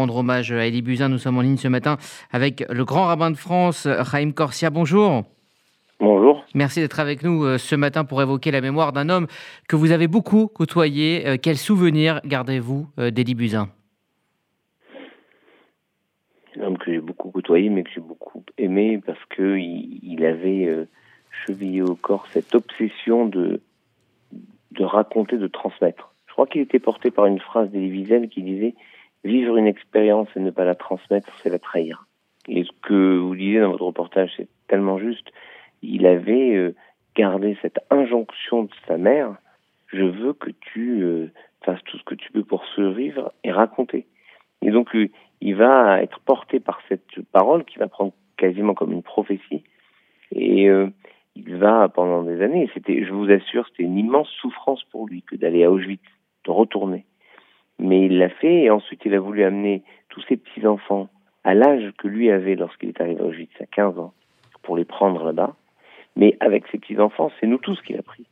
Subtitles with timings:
[0.00, 1.10] rendre hommage à Elie Buzyn.
[1.10, 1.98] Nous sommes en ligne ce matin
[2.32, 4.70] avec le grand rabbin de France, Chaim Corsia.
[4.70, 5.24] Bonjour.
[6.00, 6.42] Bonjour.
[6.54, 9.26] Merci d'être avec nous euh, ce matin pour évoquer la mémoire d'un homme
[9.68, 11.26] que vous avez beaucoup côtoyé.
[11.26, 13.68] Euh, quel souvenir gardez-vous euh, d'Elie Buzyn?
[16.56, 20.86] Un homme que j'ai beaucoup côtoyé, mais que j'ai beaucoup aimé parce qu'il il avait
[21.44, 23.60] chevillé au corps cette obsession de,
[24.72, 26.14] de raconter, de transmettre.
[26.26, 28.74] Je crois qu'il était porté par une phrase d'Elie Wiesel qui disait
[29.24, 32.06] Vivre une expérience et ne pas la transmettre, c'est la trahir.
[32.48, 35.30] Et ce que vous disiez dans votre reportage, c'est tellement juste
[35.82, 36.74] il avait euh,
[37.14, 39.36] gardé cette injonction de sa mère
[39.92, 41.32] je veux que tu euh,
[41.64, 44.06] fasses tout ce que tu peux pour survivre et raconter.
[44.62, 45.08] Et donc, euh,
[45.40, 49.64] il va être porté par cette parole qui va prendre quasiment comme une prophétie.
[50.30, 50.68] Et
[51.34, 55.22] il va, pendant des années, c'était, je vous assure, c'était une immense souffrance pour lui
[55.22, 56.04] que d'aller à Auschwitz,
[56.44, 57.04] de retourner.
[57.80, 61.08] Mais il l'a fait et ensuite il a voulu amener tous ses petits-enfants
[61.44, 64.12] à l'âge que lui avait lorsqu'il est arrivé à Auschwitz, à 15 ans,
[64.62, 65.54] pour les prendre là-bas.
[66.16, 68.26] Mais avec ses petits-enfants, c'est nous tous qu'il a pris.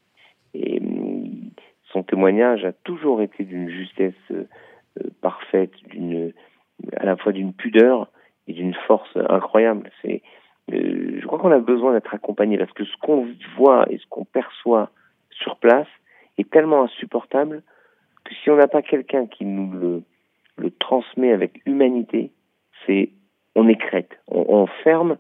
[0.53, 1.51] Et mm,
[1.93, 4.45] son témoignage a toujours été d'une justesse euh,
[5.23, 6.33] parfaite, d'une
[6.97, 8.09] à la fois d'une pudeur
[8.47, 9.91] et d'une force incroyable.
[10.03, 10.23] C'est,
[10.73, 14.07] euh, je crois qu'on a besoin d'être accompagné parce que ce qu'on voit et ce
[14.09, 14.91] qu'on perçoit
[15.31, 15.89] sur place
[16.37, 17.63] est tellement insupportable
[18.35, 20.03] si on n'a pas quelqu'un qui nous le,
[20.57, 22.31] le transmet avec humanité,
[22.87, 23.11] c'est
[23.55, 25.17] on écrète, on, on ferme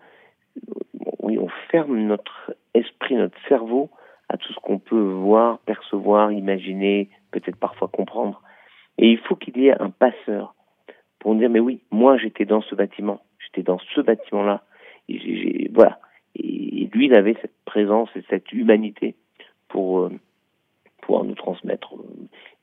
[1.20, 3.90] oui, on ferme notre esprit, notre cerveau
[4.28, 8.42] à tout ce qu'on peut voir, percevoir, imaginer, peut-être parfois comprendre.
[8.98, 10.54] Et il faut qu'il y ait un passeur
[11.18, 14.62] pour dire, mais oui, moi j'étais dans ce bâtiment, j'étais dans ce bâtiment-là.
[15.08, 15.98] Et voilà.
[16.34, 19.14] Et lui, il avait cette présence et cette humanité
[19.68, 20.10] pour euh,
[21.08, 21.94] pouvoir nous transmettre.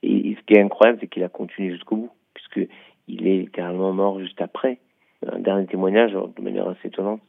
[0.03, 2.69] Et, ce qui est incroyable, c'est qu'il a continué jusqu'au bout, puisque
[3.07, 4.77] il est littéralement mort juste après.
[5.25, 7.21] Un dernier témoignage, de manière assez étonnante,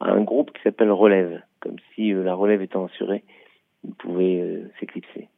[0.00, 3.24] un groupe qui s'appelle Relève, comme si euh, la relève étant assurée,
[3.82, 5.28] il pouvait euh, s'éclipser.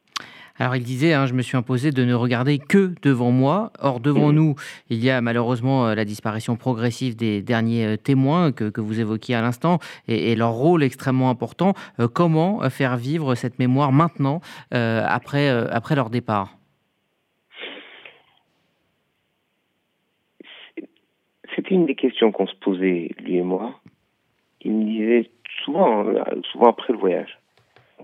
[0.59, 3.71] Alors il disait, hein, je me suis imposé de ne regarder que devant moi.
[3.79, 4.55] Or, devant nous,
[4.89, 9.41] il y a malheureusement euh, la disparition progressive des derniers témoins que, vous évoquiez à
[9.41, 11.73] l'instant et, leur rôle extrêmement important.
[12.13, 14.41] comment faire vivre cette mémoire maintenant,
[14.73, 16.57] euh, après, euh, après leur départ?
[21.55, 23.79] C'était une des questions qu'on se posait, lui et moi
[24.63, 25.29] il me disait
[25.63, 27.39] souvent, euh, souvent après le voyage.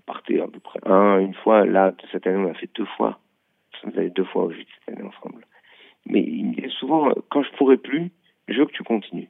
[0.09, 1.67] Partait à peu près un, une fois.
[1.67, 3.19] Là, cette année, on a fait deux fois.
[3.83, 5.45] On allait deux fois au Gîte cette année ensemble.
[6.07, 8.09] Mais il me disait souvent, quand je pourrai plus,
[8.47, 9.29] je veux que tu continues.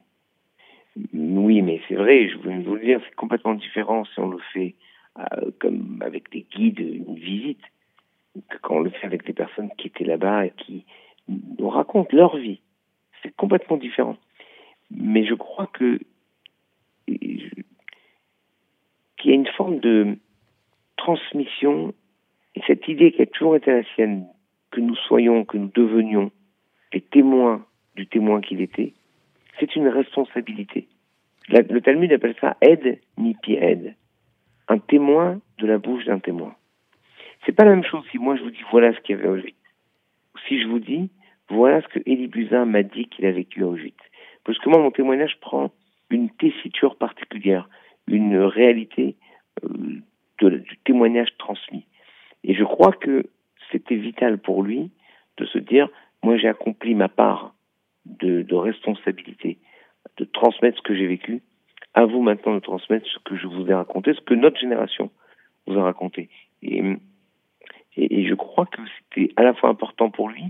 [1.12, 4.38] Oui, mais c'est vrai, je veux vous le dire, c'est complètement différent si on le
[4.54, 4.74] fait
[5.18, 7.60] euh, comme avec des guides, une visite,
[8.48, 10.86] que quand on le fait avec des personnes qui étaient là-bas et qui
[11.28, 12.62] nous racontent leur vie.
[13.22, 14.16] C'est complètement différent.
[14.90, 16.00] Mais je crois que
[17.06, 17.52] qu'il
[19.24, 20.16] y a une forme de
[21.00, 21.94] transmission
[22.54, 24.26] et cette idée qui a toujours été la sienne,
[24.70, 26.30] que nous soyons, que nous devenions
[26.92, 27.64] les témoins
[27.96, 28.92] du témoin qu'il était,
[29.58, 30.88] c'est une responsabilité.
[31.48, 33.94] le Talmud appelle ça aide ni aide.
[34.68, 36.54] Un témoin de la bouche d'un témoin.
[37.44, 39.28] C'est pas la même chose si moi je vous dis voilà ce qu'il y avait
[39.28, 39.56] à Auschwitz.
[40.34, 41.10] Ou si je vous dis
[41.48, 43.98] voilà ce que Elie Buzyn m'a dit qu'il a vécu à Auschwitz.
[44.44, 45.70] Parce que moi, mon témoignage prend
[46.10, 47.68] une tessiture particulière,
[48.06, 49.16] une réalité
[50.48, 51.86] du témoignage transmis.
[52.44, 53.26] Et je crois que
[53.70, 54.90] c'était vital pour lui
[55.36, 55.88] de se dire,
[56.22, 57.54] moi j'ai accompli ma part
[58.06, 59.58] de, responsabilité,
[60.16, 61.42] de transmettre ce que j'ai vécu,
[61.94, 65.10] à vous maintenant de transmettre ce que je vous ai raconté, ce que notre génération
[65.66, 66.28] vous a raconté.
[66.62, 66.82] Et,
[67.96, 70.44] et je crois que c'était à la fois important pour lui,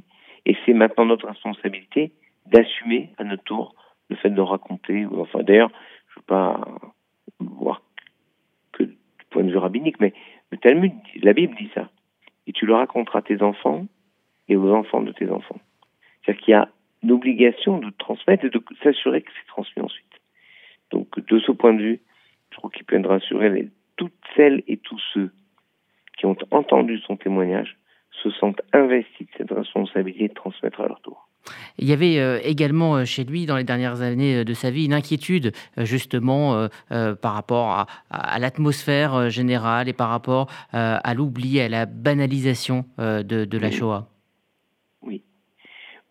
[0.46, 2.12] et c'est maintenant notre responsabilité
[2.46, 3.74] d'assumer à notre tour
[4.08, 5.70] le fait de raconter, enfin d'ailleurs,
[6.08, 6.60] je ne veux pas
[7.38, 7.82] voir
[8.72, 8.96] que du
[9.30, 9.58] point de vue
[10.00, 10.12] mais
[10.50, 10.92] le Talmud,
[11.22, 11.88] la Bible dit ça.
[12.47, 13.86] Et tu le raconteras à tes enfants
[14.48, 15.60] et aux enfants de tes enfants.
[16.25, 16.69] C'est-à-dire qu'il y a
[17.03, 20.06] une obligation de transmettre et de s'assurer que c'est transmis ensuite.
[20.91, 22.00] Donc de ce point de vue,
[22.50, 25.30] je crois qu'il peut rassurer toutes celles et tous ceux
[26.18, 27.77] qui ont entendu son témoignage
[28.22, 31.19] se sentent investis de cette responsabilité de transmettre à leur tour.
[31.78, 34.71] Il y avait euh, également euh, chez lui, dans les dernières années euh, de sa
[34.71, 41.69] vie, une inquiétude justement par rapport à, l'atmosphère générale et par rapport à l'oubli, à
[41.69, 44.09] la banalisation de, la Shoah.
[45.03, 45.22] Oui,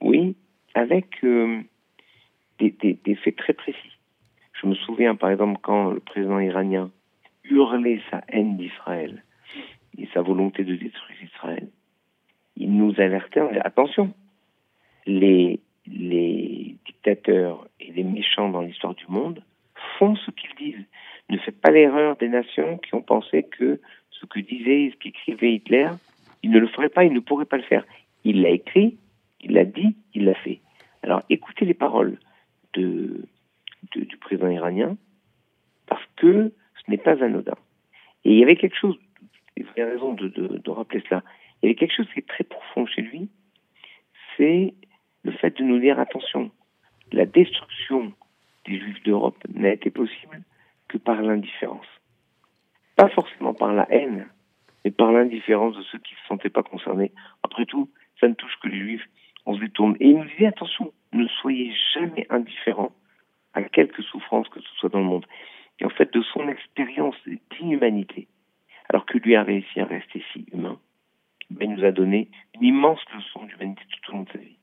[0.01, 0.35] oui,
[0.73, 3.97] avec des, des, faits très précis.
[4.61, 6.91] Je me souviens par exemple quand le président iranien
[7.43, 9.23] hurlait sa haine d'Israël
[9.97, 11.67] et sa volonté de détruire Israël,
[12.55, 14.13] il nous alertait, attention,
[15.09, 15.59] les,
[16.85, 19.43] dictateurs et les méchants dans l'histoire du monde
[19.97, 20.85] font ce qu'ils disent.
[21.29, 23.79] Ne faites pas l'erreur des nations qui ont pensé que
[24.11, 25.89] ce que disait, ce qu'écrivait Hitler,
[26.43, 27.85] il ne le ferait pas, il ne pourrait pas le faire.
[28.23, 28.97] Il l'a écrit,
[29.41, 30.59] il l'a dit, il l'a fait.
[31.03, 32.17] Alors écoutez les paroles
[32.73, 34.97] du président iranien,
[35.87, 37.55] parce que ce n'est pas anodin.
[38.25, 38.97] Et il y avait quelque chose,
[39.57, 41.23] vous avez raison de, rappeler cela,
[41.61, 43.29] il y avait quelque chose qui est très profond chez lui,
[44.37, 44.73] c'est
[45.23, 46.51] le fait de nous attention,
[47.11, 48.13] la destruction
[48.65, 50.43] des Juifs d'Europe n'a été possible
[50.87, 51.87] que par l'indifférence.
[52.95, 54.27] Pas forcément par la haine,
[54.83, 57.11] mais par l'indifférence de ceux qui ne se sentaient pas concernés.
[57.43, 57.89] Après tout,
[58.19, 59.05] ça ne touche que les Juifs,
[59.45, 59.95] on se détourne.
[59.99, 62.91] Et il nous disait attention, ne soyez jamais indifférents
[63.53, 65.25] à quelque souffrance que ce soit dans le monde.
[65.79, 67.15] Et en fait, de son expérience
[67.51, 68.27] d'inhumanité,
[68.89, 70.77] alors que lui a réussi à rester si humain,
[71.59, 74.58] il nous a donné une immense leçon d'humanité tout au long de sa vie.